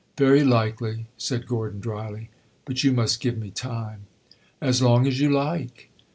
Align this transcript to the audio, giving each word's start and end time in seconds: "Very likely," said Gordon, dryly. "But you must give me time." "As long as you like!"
"Very 0.17 0.43
likely," 0.43 1.05
said 1.15 1.45
Gordon, 1.45 1.79
dryly. 1.79 2.31
"But 2.65 2.83
you 2.83 2.91
must 2.91 3.19
give 3.21 3.37
me 3.37 3.51
time." 3.51 4.07
"As 4.59 4.81
long 4.81 5.05
as 5.05 5.19
you 5.21 5.29
like!" 5.29 5.91